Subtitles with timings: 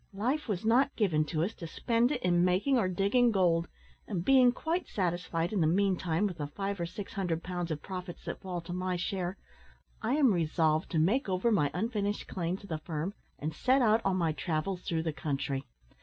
[0.15, 3.67] Life was not given to us to spend it in making or digging gold;
[4.07, 7.83] and, being quite satisfied, in the meantime, with the five or six hundred pounds of
[7.83, 9.37] profits that fall to my share,
[10.01, 14.01] I am resolved to make over my unfinished claim to the firm, and set out
[14.03, 15.65] on my travels through the country.